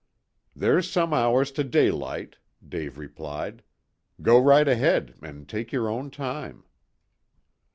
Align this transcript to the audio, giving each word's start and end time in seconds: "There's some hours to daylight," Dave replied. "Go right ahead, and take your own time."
"There's 0.55 0.89
some 0.89 1.13
hours 1.13 1.51
to 1.51 1.63
daylight," 1.63 2.37
Dave 2.67 2.97
replied. 2.97 3.61
"Go 4.23 4.39
right 4.39 4.67
ahead, 4.67 5.13
and 5.21 5.47
take 5.47 5.71
your 5.71 5.89
own 5.89 6.09
time." 6.09 6.63